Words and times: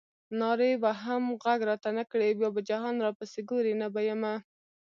نارې 0.39 0.71
وهم 0.83 1.23
غږ 1.43 1.59
راته 1.69 1.89
نه 1.97 2.03
کړې 2.11 2.29
بیا 2.39 2.49
به 2.55 2.61
جهان 2.69 2.95
راپسې 3.05 3.39
ګورې 3.49 3.73
نه 3.81 3.87
به 3.93 4.01
یمه. 4.09 4.33